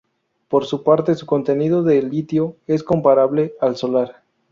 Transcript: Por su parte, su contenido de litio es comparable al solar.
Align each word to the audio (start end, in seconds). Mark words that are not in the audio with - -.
Por 0.47 0.65
su 0.65 0.81
parte, 0.81 1.13
su 1.13 1.27
contenido 1.27 1.83
de 1.83 2.01
litio 2.01 2.55
es 2.65 2.81
comparable 2.81 3.53
al 3.61 3.75
solar. 3.75 4.23